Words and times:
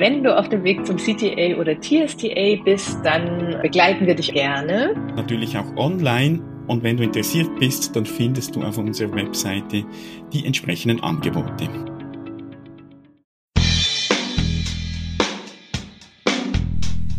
wenn 0.00 0.24
du 0.24 0.34
auf 0.34 0.48
dem 0.48 0.64
Weg 0.64 0.86
zum 0.86 0.96
CTA 0.96 1.60
oder 1.60 1.78
TSTA 1.78 2.56
bist, 2.64 2.96
dann 3.04 3.60
begleiten 3.60 4.06
wir 4.06 4.14
dich 4.14 4.32
gerne. 4.32 4.94
Natürlich 5.14 5.58
auch 5.58 5.76
online. 5.76 6.40
Und 6.68 6.82
wenn 6.82 6.96
du 6.96 7.04
interessiert 7.04 7.48
bist, 7.58 7.94
dann 7.94 8.06
findest 8.06 8.56
du 8.56 8.62
auf 8.62 8.78
unserer 8.78 9.14
Webseite 9.14 9.84
die 10.32 10.46
entsprechenden 10.46 11.02
Angebote. 11.02 11.68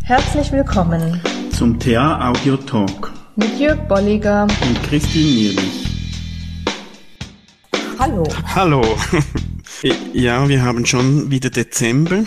Herzlich 0.02 0.50
willkommen 0.50 1.20
zum 1.52 1.78
TA 1.78 2.30
Audio 2.30 2.56
Talk 2.56 3.12
mit 3.36 3.60
Jörg 3.60 3.78
Bolliger 3.86 4.42
und 4.42 4.82
Christine 4.82 5.24
Nierlich. 5.24 5.86
Hallo. 8.00 8.24
Hallo. 8.56 8.82
Ja, 10.12 10.48
wir 10.48 10.62
haben 10.62 10.86
schon 10.86 11.32
wieder 11.32 11.50
Dezember. 11.50 12.22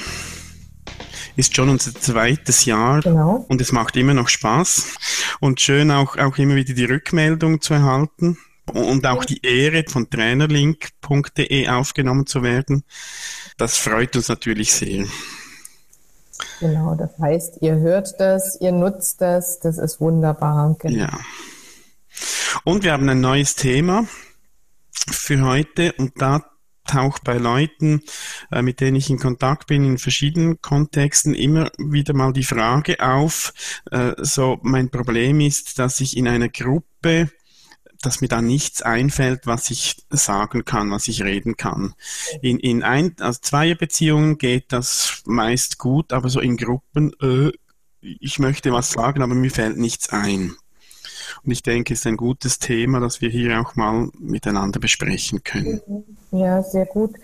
Ist 1.36 1.56
schon 1.56 1.70
unser 1.70 1.94
zweites 1.94 2.66
Jahr 2.66 3.02
genau. 3.02 3.46
und 3.50 3.60
es 3.62 3.72
macht 3.72 3.98
immer 3.98 4.14
noch 4.14 4.30
Spaß. 4.30 4.96
Und 5.40 5.60
schön 5.60 5.92
auch, 5.92 6.18
auch 6.18 6.38
immer 6.38 6.56
wieder 6.56 6.74
die 6.74 6.86
Rückmeldung 6.86 7.62
zu 7.62 7.74
erhalten 7.74 8.38
und 8.72 9.06
auch 9.06 9.26
die 9.26 9.46
Ehre 9.46 9.84
von 9.88 10.10
trainerlink.de 10.10 11.68
aufgenommen 11.68 12.26
zu 12.26 12.42
werden. 12.42 12.84
Das 13.58 13.78
freut 13.78 14.16
uns 14.16 14.30
natürlich 14.30 14.74
sehr. 14.74 15.06
Genau, 16.60 16.96
das 16.96 17.12
heißt, 17.20 17.58
ihr 17.62 17.76
hört 17.76 18.20
das, 18.20 18.60
ihr 18.60 18.72
nutzt 18.72 19.22
das, 19.22 19.60
das 19.60 19.78
ist 19.78 20.02
wunderbar. 20.02 20.76
Genau. 20.80 20.98
Ja. 20.98 21.20
Und 22.64 22.84
wir 22.84 22.94
haben 22.94 23.08
ein 23.10 23.22
neues 23.22 23.56
Thema 23.56 24.08
für 25.12 25.42
heute 25.42 25.94
und 25.94 26.20
da 26.22 26.44
taucht 26.86 27.24
bei 27.24 27.38
Leuten, 27.38 28.02
äh, 28.52 28.62
mit 28.62 28.80
denen 28.80 28.96
ich 28.96 29.10
in 29.10 29.20
Kontakt 29.20 29.68
bin, 29.68 29.84
in 29.84 29.98
verschiedenen 29.98 30.62
Kontexten 30.62 31.34
immer 31.34 31.72
wieder 31.78 32.14
mal 32.14 32.34
die 32.34 32.44
Frage 32.44 33.00
auf, 33.00 33.54
äh, 33.92 34.14
so 34.18 34.60
mein 34.62 34.90
Problem 34.90 35.40
ist, 35.42 35.80
dass 35.80 36.00
ich 36.00 36.18
in 36.18 36.28
einer 36.28 36.50
Gruppe 36.50 37.30
dass 38.02 38.22
mir 38.22 38.28
da 38.28 38.42
nichts 38.42 38.82
einfällt, 38.82 39.48
was 39.48 39.72
ich 39.72 40.06
sagen 40.10 40.64
kann, 40.64 40.92
was 40.92 41.08
ich 41.08 41.24
reden 41.24 41.58
kann. 41.58 41.96
In, 42.42 42.60
in 42.60 42.84
ein, 42.84 43.16
also 43.20 43.40
Zweierbeziehungen 43.42 44.38
geht 44.38 44.72
das 44.72 45.24
meist 45.26 45.80
gut, 45.80 46.14
aber 46.14 46.30
so 46.30 46.40
in 46.40 46.58
Gruppen, 46.58 47.14
äh, 47.22 47.52
ich 48.02 48.38
möchte 48.38 48.72
was 48.72 48.92
sagen, 48.92 49.24
aber 49.24 49.34
mir 49.34 49.50
fällt 49.50 49.78
nichts 49.78 50.10
ein. 50.10 50.56
Und 51.44 51.52
ich 51.52 51.64
denke, 51.64 51.94
es 51.94 52.02
ist 52.02 52.08
ein 52.08 52.18
gutes 52.18 52.60
Thema, 52.60 53.00
das 53.00 53.22
wir 53.22 53.30
hier 53.30 53.62
auch 53.62 53.76
mal 53.76 54.10
miteinander 54.20 54.80
besprechen 54.80 55.44
können. 55.44 55.82
Ja, 56.32 56.62
sehr 56.64 56.86
gut. 56.86 57.16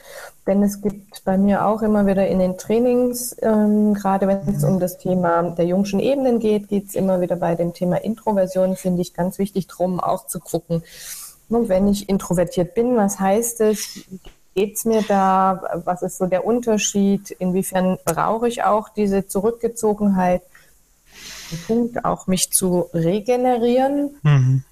Denn 0.47 0.63
es 0.63 0.81
gibt 0.81 1.23
bei 1.23 1.37
mir 1.37 1.65
auch 1.65 1.81
immer 1.81 2.07
wieder 2.07 2.27
in 2.27 2.39
den 2.39 2.57
Trainings, 2.57 3.35
ähm, 3.41 3.93
gerade 3.93 4.27
wenn 4.27 4.55
es 4.55 4.63
um 4.63 4.79
das 4.79 4.97
Thema 4.97 5.43
der 5.51 5.65
jungschen 5.65 5.99
Ebenen 5.99 6.39
geht, 6.39 6.67
geht 6.67 6.89
es 6.89 6.95
immer 6.95 7.21
wieder 7.21 7.35
bei 7.35 7.55
dem 7.55 7.73
Thema 7.73 7.97
Introversion, 7.97 8.75
finde 8.75 9.01
ich 9.01 9.13
ganz 9.13 9.37
wichtig, 9.37 9.67
drum 9.67 9.99
auch 9.99 10.27
zu 10.27 10.39
gucken. 10.39 10.83
Und 11.49 11.69
wenn 11.69 11.87
ich 11.87 12.09
introvertiert 12.09 12.73
bin, 12.73 12.95
was 12.95 13.19
heißt 13.19 13.61
es? 13.61 14.05
Geht 14.55 14.77
es 14.77 14.85
mir 14.85 15.01
da? 15.01 15.81
Was 15.85 16.01
ist 16.01 16.17
so 16.17 16.25
der 16.25 16.45
Unterschied? 16.45 17.31
Inwiefern 17.31 17.97
brauche 18.03 18.47
ich 18.47 18.63
auch 18.63 18.89
diese 18.89 19.27
Zurückgezogenheit? 19.27 20.41
Punkt, 21.55 22.05
auch 22.05 22.27
mich 22.27 22.51
zu 22.51 22.89
regenerieren, 22.93 24.11
mhm. 24.23 24.63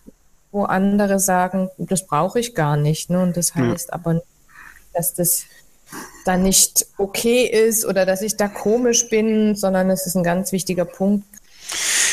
wo 0.51 0.63
andere 0.63 1.19
sagen, 1.19 1.69
das 1.77 2.05
brauche 2.05 2.39
ich 2.39 2.55
gar 2.55 2.77
nicht. 2.77 3.09
Ne? 3.09 3.21
Und 3.21 3.37
das 3.37 3.55
heißt 3.55 3.89
ja. 3.89 3.93
aber, 3.93 4.21
dass 4.93 5.13
das 5.13 5.43
dann 6.25 6.43
nicht 6.43 6.85
okay 6.97 7.45
ist 7.45 7.85
oder 7.85 8.05
dass 8.05 8.21
ich 8.21 8.37
da 8.37 8.47
komisch 8.47 9.09
bin, 9.09 9.55
sondern 9.55 9.89
es 9.89 10.05
ist 10.05 10.15
ein 10.15 10.23
ganz 10.23 10.51
wichtiger 10.51 10.85
Punkt. 10.85 11.25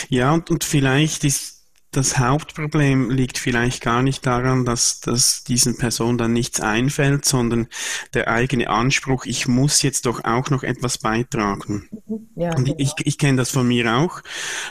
Ja, 0.09 0.33
und, 0.33 0.51
und 0.51 0.65
vielleicht 0.65 1.25
ist 1.25 1.56
das 1.97 2.19
Hauptproblem 2.19 3.11
liegt 3.11 3.39
vielleicht 3.39 3.83
gar 3.83 4.03
nicht 4.03 4.27
daran, 4.27 4.65
dass, 4.65 5.01
dass 5.01 5.45
diesen 5.45 5.79
Personen 5.79 6.19
dann 6.19 6.33
nichts 6.35 6.61
einfällt, 6.61 7.25
sondern 7.25 7.69
der 8.13 8.29
eigene 8.29 8.69
Anspruch, 8.69 9.25
ich 9.25 9.49
muss 9.49 9.81
jetzt 9.83 10.05
doch 10.05 10.25
auch 10.25 10.51
noch 10.51 10.63
etwas 10.63 10.99
beitragen. 10.99 11.89
Mhm. 12.07 12.29
Ja, 12.37 12.55
und 12.55 12.65
genau. 12.65 12.77
ich, 12.79 12.93
ich 12.99 13.19
kenne 13.19 13.39
das 13.39 13.51
von 13.51 13.67
mir 13.67 13.97
auch. 13.97 14.21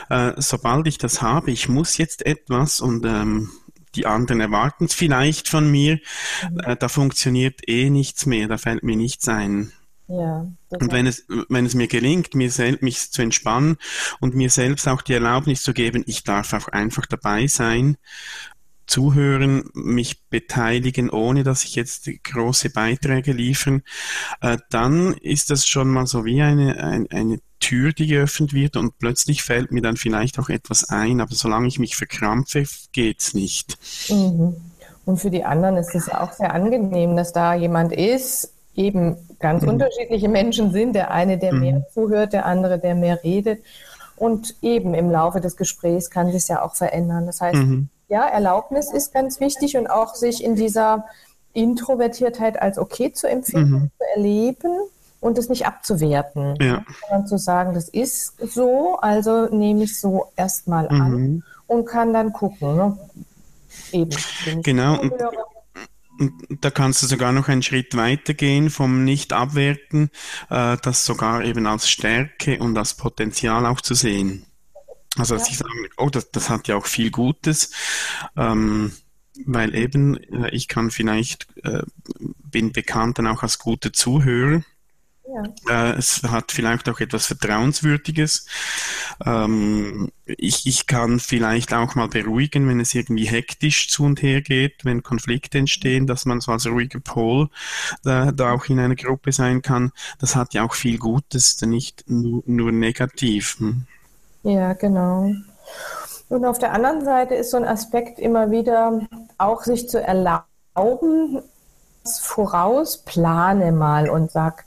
Äh, 0.08 0.34
sobald 0.36 0.86
ich 0.86 0.98
das 0.98 1.20
habe, 1.20 1.50
ich 1.50 1.68
muss 1.68 1.98
jetzt 1.98 2.24
etwas 2.24 2.80
und 2.80 3.04
ähm, 3.04 3.50
die 3.96 4.06
anderen 4.06 4.40
erwarten 4.40 4.84
es 4.84 4.94
vielleicht 4.94 5.48
von 5.48 5.68
mir, 5.68 5.98
mhm. 6.48 6.60
äh, 6.60 6.76
da 6.76 6.88
funktioniert 6.88 7.68
eh 7.68 7.90
nichts 7.90 8.26
mehr, 8.26 8.46
da 8.46 8.56
fällt 8.56 8.84
mir 8.84 8.96
nichts 8.96 9.26
ein. 9.28 9.72
Ja, 10.08 10.46
und 10.68 10.92
wenn 10.92 11.06
es, 11.06 11.26
wenn 11.48 11.66
es 11.66 11.74
mir 11.74 11.88
gelingt, 11.88 12.34
mir 12.34 12.50
selbst 12.50 12.82
mich 12.82 13.10
zu 13.10 13.22
entspannen 13.22 13.76
und 14.20 14.36
mir 14.36 14.50
selbst 14.50 14.86
auch 14.86 15.02
die 15.02 15.14
Erlaubnis 15.14 15.62
zu 15.62 15.74
geben, 15.74 16.04
ich 16.06 16.22
darf 16.22 16.52
auch 16.52 16.68
einfach 16.68 17.06
dabei 17.06 17.48
sein, 17.48 17.96
zuhören, 18.86 19.68
mich 19.74 20.28
beteiligen, 20.28 21.10
ohne 21.10 21.42
dass 21.42 21.64
ich 21.64 21.74
jetzt 21.74 22.08
große 22.22 22.70
Beiträge 22.70 23.32
liefern, 23.32 23.82
äh, 24.40 24.58
dann 24.70 25.14
ist 25.14 25.50
das 25.50 25.66
schon 25.66 25.88
mal 25.88 26.06
so 26.06 26.24
wie 26.24 26.40
eine, 26.40 26.82
ein, 26.82 27.10
eine 27.10 27.40
Tür, 27.58 27.92
die 27.92 28.06
geöffnet 28.06 28.52
wird 28.52 28.76
und 28.76 28.98
plötzlich 28.98 29.42
fällt 29.42 29.72
mir 29.72 29.82
dann 29.82 29.96
vielleicht 29.96 30.38
auch 30.38 30.50
etwas 30.50 30.88
ein, 30.88 31.20
aber 31.20 31.34
solange 31.34 31.66
ich 31.66 31.78
mich 31.78 31.96
verkrampfe, 31.96 32.64
geht's 32.92 33.34
nicht. 33.34 33.76
Mhm. 34.08 34.56
Und 35.04 35.18
für 35.18 35.30
die 35.30 35.44
anderen 35.44 35.76
ist 35.76 35.94
es 35.94 36.08
auch 36.08 36.32
sehr 36.32 36.52
angenehm, 36.52 37.16
dass 37.16 37.32
da 37.32 37.54
jemand 37.54 37.92
ist, 37.92 38.52
eben 38.76 39.16
ganz 39.38 39.62
mhm. 39.62 39.70
unterschiedliche 39.70 40.28
Menschen 40.28 40.72
sind. 40.72 40.94
Der 40.94 41.10
eine, 41.10 41.38
der 41.38 41.52
mhm. 41.52 41.60
mehr 41.60 41.86
zuhört, 41.92 42.32
der 42.32 42.46
andere, 42.46 42.78
der 42.78 42.94
mehr 42.94 43.22
redet. 43.22 43.62
Und 44.16 44.54
eben 44.62 44.94
im 44.94 45.10
Laufe 45.10 45.40
des 45.40 45.56
Gesprächs 45.56 46.10
kann 46.10 46.32
sich 46.32 46.48
ja 46.48 46.62
auch 46.62 46.74
verändern. 46.74 47.26
Das 47.26 47.40
heißt, 47.40 47.56
mhm. 47.56 47.88
ja, 48.08 48.26
Erlaubnis 48.26 48.92
ist 48.92 49.12
ganz 49.12 49.40
wichtig 49.40 49.76
und 49.76 49.88
auch 49.88 50.14
sich 50.14 50.42
in 50.42 50.56
dieser 50.56 51.04
Introvertiertheit 51.52 52.60
als 52.60 52.78
okay 52.78 53.12
zu 53.12 53.28
empfinden, 53.28 53.70
mhm. 53.70 53.90
zu 53.98 54.04
erleben 54.14 54.78
und 55.20 55.38
es 55.38 55.48
nicht 55.48 55.66
abzuwerten. 55.66 56.54
Ja. 56.60 56.84
Sondern 57.08 57.26
zu 57.26 57.38
sagen, 57.38 57.74
das 57.74 57.88
ist 57.88 58.34
so, 58.38 58.96
also 59.00 59.46
nehme 59.46 59.84
ich 59.84 59.98
so 59.98 60.26
erstmal 60.36 60.88
an 60.88 61.10
mhm. 61.10 61.42
und 61.66 61.86
kann 61.86 62.12
dann 62.12 62.32
gucken. 62.32 62.76
Ne? 62.76 62.98
Eben. 63.92 64.16
Genau. 64.62 64.96
Zuhöre, 64.96 65.45
da 66.60 66.70
kannst 66.70 67.02
du 67.02 67.06
sogar 67.06 67.32
noch 67.32 67.48
einen 67.48 67.62
Schritt 67.62 67.96
weiter 67.96 68.34
gehen 68.34 68.70
vom 68.70 69.04
Nicht-Abwerten, 69.04 70.10
äh, 70.50 70.76
das 70.82 71.04
sogar 71.04 71.44
eben 71.44 71.66
als 71.66 71.88
Stärke 71.88 72.58
und 72.58 72.76
als 72.78 72.94
Potenzial 72.94 73.66
auch 73.66 73.80
zu 73.80 73.94
sehen. 73.94 74.46
Also 75.16 75.34
dass 75.34 75.48
ja. 75.48 75.52
ich 75.52 75.58
sage, 75.58 75.90
oh, 75.96 76.10
das, 76.10 76.30
das 76.30 76.50
hat 76.50 76.68
ja 76.68 76.76
auch 76.76 76.86
viel 76.86 77.10
Gutes, 77.10 77.72
ähm, 78.36 78.92
weil 79.44 79.74
eben 79.74 80.16
äh, 80.16 80.50
ich 80.50 80.68
kann 80.68 80.90
vielleicht, 80.90 81.48
äh, 81.64 81.82
bin 82.20 82.72
bekannt 82.72 83.18
dann 83.18 83.26
auch 83.26 83.42
als 83.42 83.58
guter 83.58 83.92
Zuhörer 83.92 84.62
ja. 85.36 85.90
Äh, 85.90 85.98
es 85.98 86.22
hat 86.22 86.52
vielleicht 86.52 86.88
auch 86.88 87.00
etwas 87.00 87.26
Vertrauenswürdiges. 87.26 88.46
Ähm, 89.24 90.10
ich, 90.24 90.66
ich 90.66 90.86
kann 90.86 91.20
vielleicht 91.20 91.74
auch 91.74 91.94
mal 91.94 92.08
beruhigen, 92.08 92.68
wenn 92.68 92.80
es 92.80 92.94
irgendwie 92.94 93.26
hektisch 93.26 93.90
zu 93.90 94.04
und 94.04 94.22
her 94.22 94.40
geht, 94.40 94.84
wenn 94.84 95.02
Konflikte 95.02 95.58
entstehen, 95.58 96.06
dass 96.06 96.24
man 96.24 96.40
so 96.40 96.52
als 96.52 96.66
ruhiger 96.66 97.00
Pol 97.00 97.48
da, 98.02 98.32
da 98.32 98.52
auch 98.52 98.66
in 98.66 98.80
einer 98.80 98.96
Gruppe 98.96 99.32
sein 99.32 99.62
kann. 99.62 99.92
Das 100.18 100.34
hat 100.36 100.54
ja 100.54 100.64
auch 100.64 100.74
viel 100.74 100.98
Gutes, 100.98 101.60
nicht 101.62 102.04
nur, 102.06 102.42
nur 102.46 102.72
negativ. 102.72 103.58
Hm? 103.58 103.86
Ja, 104.42 104.72
genau. 104.72 105.32
Und 106.28 106.44
auf 106.44 106.58
der 106.58 106.72
anderen 106.72 107.04
Seite 107.04 107.34
ist 107.34 107.50
so 107.50 107.56
ein 107.56 107.64
Aspekt 107.64 108.18
immer 108.18 108.50
wieder 108.50 109.00
auch 109.38 109.62
sich 109.62 109.88
zu 109.88 110.02
erlauben, 110.02 111.42
voraus, 112.20 112.98
plane 112.98 113.72
mal 113.72 114.08
und 114.08 114.30
sag, 114.30 114.64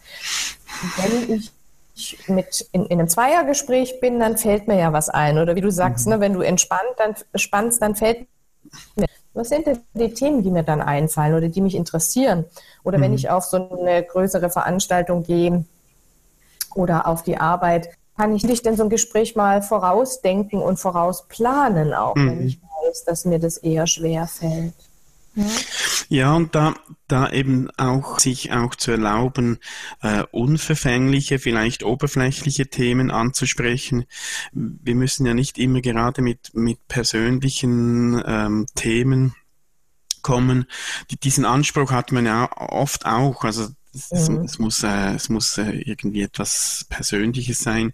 wenn 0.98 1.34
ich 1.34 1.52
mit 2.28 2.68
in, 2.72 2.86
in, 2.86 3.00
einem 3.00 3.10
Zweiergespräch 3.10 4.00
bin, 4.00 4.20
dann 4.20 4.38
fällt 4.38 4.68
mir 4.68 4.78
ja 4.78 4.94
was 4.94 5.10
ein. 5.10 5.38
Oder 5.38 5.56
wie 5.56 5.62
du 5.62 5.72
sagst, 5.72 6.06
mhm. 6.06 6.14
ne, 6.14 6.20
wenn 6.20 6.34
du 6.34 6.42
entspannt, 6.42 6.82
dann 6.98 7.16
spannst, 7.36 7.82
dann 7.82 7.96
fällt 7.96 8.28
mir. 8.96 9.08
Was 9.34 9.50
sind 9.50 9.68
denn 9.68 9.80
die 9.94 10.14
Themen, 10.14 10.44
die 10.44 10.50
mir 10.50 10.64
dann 10.64 10.82
einfallen 10.82 11.36
oder 11.36 11.50
die 11.50 11.62
mich 11.62 11.76
interessieren? 11.76 12.46
Oder 12.84 12.98
mhm. 12.98 13.04
wenn 13.04 13.14
ich 13.14 13.30
auf 13.30 13.46
so 13.46 13.70
eine 13.70 14.04
größere 14.04 14.50
Veranstaltung 14.50 15.24
gehe 15.24 15.66
oder 16.74 17.08
auf 17.08 17.24
die 17.24 17.38
Arbeit, 17.38 17.90
kann 18.18 18.36
ich 18.36 18.44
nicht 18.44 18.66
denn 18.66 18.76
so 18.76 18.84
ein 18.84 18.90
Gespräch 18.90 19.36
mal 19.36 19.62
vorausdenken 19.62 20.62
und 20.62 20.78
vorausplanen, 20.78 21.94
auch 21.94 22.16
mhm. 22.16 22.30
wenn 22.30 22.48
ich 22.48 22.60
weiß, 22.62 23.06
dass 23.06 23.26
mir 23.26 23.40
das 23.40 23.58
eher 23.58 23.88
schwer 23.88 24.28
fällt. 24.28 24.74
Ja, 25.36 25.46
und 26.36 26.56
da, 26.56 26.74
da 27.08 27.30
eben 27.30 27.70
auch 27.78 28.20
sich 28.20 28.52
auch 28.52 28.74
zu 28.74 28.92
erlauben, 28.92 29.60
äh, 30.02 30.24
unverfängliche, 30.32 31.38
vielleicht 31.38 31.84
oberflächliche 31.84 32.68
Themen 32.68 33.12
anzusprechen. 33.12 34.06
Wir 34.52 34.96
müssen 34.96 35.28
ja 35.28 35.36
nicht 35.36 35.60
immer 35.60 35.82
gerade 35.82 36.24
mit, 36.24 36.52
mit 36.56 36.88
persönlichen 36.88 38.22
ähm, 38.26 38.66
Themen 38.74 39.36
kommen. 40.24 40.66
Die, 41.12 41.20
diesen 41.20 41.46
Anspruch 41.46 41.92
hat 41.92 42.12
man 42.12 42.26
ja 42.26 42.50
oft 42.56 43.06
auch. 43.06 43.44
Also 43.44 43.68
Es, 43.94 44.30
mhm. 44.30 44.42
es, 44.42 44.60
muss, 44.60 44.84
äh, 44.84 45.16
es 45.16 45.30
muss 45.30 45.58
äh, 45.58 45.72
irgendwie 45.72 46.22
etwas 46.22 46.86
Persönliches 46.90 47.60
sein. 47.60 47.94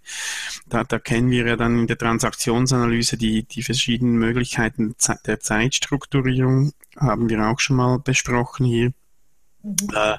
Da, 0.68 0.84
da 0.84 0.98
kennen 0.98 1.30
wir 1.30 1.46
ja 1.46 1.56
dann 1.56 1.78
in 1.78 1.86
der 1.86 1.98
Transaktionsanalyse 1.98 3.16
die, 3.16 3.44
die 3.44 3.62
verschiedenen 3.62 4.16
Möglichkeiten 4.16 4.94
der 5.26 5.40
Zeitstrukturierung, 5.40 6.72
haben 6.96 7.28
wir 7.28 7.46
auch 7.46 7.60
schon 7.60 7.76
mal 7.76 7.98
besprochen 7.98 8.66
hier. 8.66 8.92
Mhm. 9.62 9.76
Äh, 9.94 10.18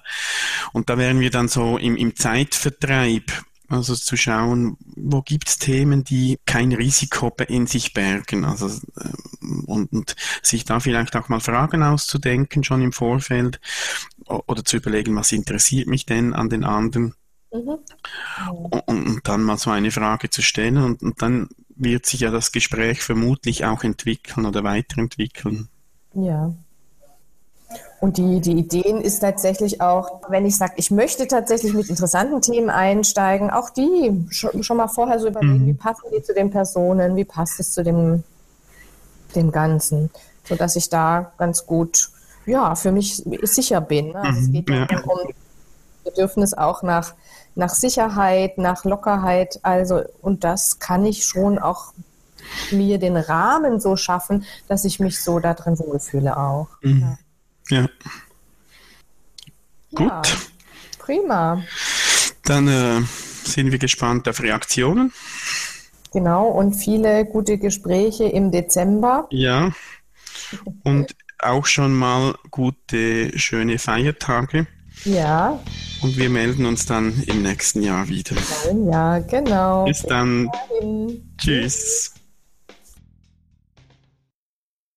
und 0.73 0.89
da 0.89 0.97
wären 0.97 1.19
wir 1.19 1.29
dann 1.29 1.47
so 1.47 1.77
im, 1.77 1.95
im 1.95 2.15
Zeitvertreib 2.15 3.31
also 3.69 3.95
zu 3.95 4.15
schauen, 4.15 4.77
wo 4.95 5.21
gibt 5.21 5.49
es 5.49 5.57
Themen, 5.57 6.03
die 6.03 6.39
kein 6.45 6.71
Risiko 6.71 7.35
in 7.47 7.67
sich 7.67 7.93
bergen. 7.93 8.45
Also, 8.45 8.67
ähm, 8.67 9.65
und, 9.65 9.91
und 9.91 10.15
sich 10.41 10.63
da 10.63 10.79
vielleicht 10.79 11.15
auch 11.15 11.27
mal 11.29 11.41
Fragen 11.41 11.83
auszudenken, 11.83 12.63
schon 12.63 12.81
im 12.81 12.93
Vorfeld, 12.93 13.59
oder 14.27 14.63
zu 14.63 14.77
überlegen, 14.77 15.15
was 15.15 15.31
interessiert 15.31 15.87
mich 15.87 16.05
denn 16.05 16.33
an 16.33 16.49
den 16.49 16.63
anderen. 16.63 17.15
Mhm. 17.51 17.77
Und, 18.69 18.87
und, 18.87 19.27
dann 19.27 19.43
mal 19.43 19.57
so 19.57 19.69
eine 19.69 19.91
Frage 19.91 20.29
zu 20.29 20.41
stellen 20.41 20.77
und, 20.77 21.01
und 21.01 21.21
dann 21.21 21.49
wird 21.75 22.05
sich 22.05 22.21
ja 22.21 22.31
das 22.31 22.51
Gespräch 22.51 23.01
vermutlich 23.01 23.65
auch 23.65 23.83
entwickeln 23.83 24.45
oder 24.45 24.63
weiterentwickeln. 24.63 25.69
Ja, 26.13 26.51
und 27.99 28.17
die, 28.17 28.39
die 28.41 28.51
Ideen 28.51 29.01
ist 29.01 29.19
tatsächlich 29.19 29.81
auch, 29.81 30.21
wenn 30.29 30.45
ich 30.45 30.55
sage, 30.55 30.73
ich 30.77 30.91
möchte 30.91 31.27
tatsächlich 31.27 31.73
mit 31.73 31.89
interessanten 31.89 32.41
Themen 32.41 32.69
einsteigen, 32.69 33.49
auch 33.49 33.71
die 33.71 34.25
schon, 34.29 34.63
schon 34.63 34.77
mal 34.77 34.87
vorher 34.87 35.19
so 35.19 35.27
überlegen, 35.27 35.63
mhm. 35.63 35.67
wie 35.67 35.73
passen 35.73 36.05
die 36.15 36.21
zu 36.21 36.33
den 36.33 36.51
Personen, 36.51 37.15
wie 37.15 37.25
passt 37.25 37.59
es 37.59 37.71
zu 37.71 37.83
dem, 37.83 38.23
dem 39.35 39.51
Ganzen, 39.51 40.11
sodass 40.43 40.75
ich 40.75 40.89
da 40.89 41.31
ganz 41.37 41.65
gut, 41.65 42.09
ja, 42.47 42.75
für 42.75 42.91
mich 42.91 43.23
sicher 43.43 43.81
bin. 43.81 44.09
Ne? 44.09 44.15
Also 44.15 44.39
mhm. 44.39 44.45
Es 44.45 44.51
geht 44.51 44.69
ja. 44.69 44.99
um 45.01 45.33
Bedürfnis 46.03 46.53
auch 46.53 46.81
nach, 46.83 47.13
nach 47.55 47.69
Sicherheit, 47.69 48.57
nach 48.57 48.85
Lockerheit, 48.85 49.59
also, 49.63 50.03
und 50.21 50.43
das 50.43 50.79
kann 50.79 51.05
ich 51.05 51.25
schon 51.25 51.59
auch 51.59 51.93
mir 52.71 52.97
den 52.97 53.17
Rahmen 53.17 53.79
so 53.79 53.97
schaffen, 53.97 54.45
dass 54.67 54.85
ich 54.85 54.99
mich 54.99 55.21
so 55.21 55.39
da 55.39 55.53
drin 55.53 55.77
wohlfühle 55.77 56.37
auch. 56.37 56.69
Mhm. 56.81 57.17
Ja. 57.69 57.81
Ja. 57.81 57.87
Gut. 59.95 60.07
Ja, 60.09 60.21
prima. 60.99 61.63
Dann 62.43 62.67
äh, 62.67 63.01
sind 63.43 63.71
wir 63.71 63.79
gespannt 63.79 64.29
auf 64.29 64.41
Reaktionen. 64.41 65.11
Genau, 66.13 66.47
und 66.47 66.73
viele 66.73 67.25
gute 67.25 67.57
Gespräche 67.57 68.25
im 68.25 68.51
Dezember. 68.51 69.27
Ja. 69.29 69.71
Und 70.83 71.13
auch 71.39 71.65
schon 71.65 71.93
mal 71.93 72.35
gute, 72.51 73.37
schöne 73.37 73.79
Feiertage. 73.79 74.67
Ja. 75.05 75.59
Und 76.01 76.17
wir 76.17 76.29
melden 76.29 76.65
uns 76.65 76.85
dann 76.85 77.23
im 77.27 77.43
nächsten 77.43 77.83
Jahr 77.83 78.07
wieder. 78.07 78.35
Ja, 78.91 79.19
genau. 79.19 79.85
Bis 79.85 80.01
dann. 80.03 80.49
Tschüss. 81.37 82.13